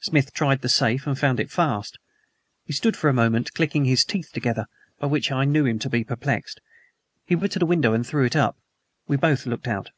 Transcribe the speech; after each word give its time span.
Smith 0.00 0.32
tried 0.32 0.60
the 0.60 0.68
safe 0.68 1.06
and 1.06 1.20
found 1.20 1.38
it 1.38 1.52
fast. 1.52 2.00
He 2.64 2.72
stood 2.72 2.96
for 2.96 3.08
a 3.08 3.12
moment 3.14 3.54
clicking 3.54 3.84
his 3.84 4.04
teeth 4.04 4.28
together, 4.32 4.66
by 4.98 5.06
which 5.06 5.30
I 5.30 5.44
knew 5.44 5.64
him 5.66 5.78
to 5.78 5.88
be 5.88 6.02
perplexed. 6.02 6.60
He 7.26 7.36
walked 7.36 7.40
over 7.52 7.52
to 7.52 7.58
the 7.60 7.66
window 7.66 7.92
and 7.94 8.04
threw 8.04 8.24
it 8.24 8.34
up. 8.34 8.56
We 9.06 9.16
both 9.16 9.46
looked 9.46 9.68
out. 9.68 9.90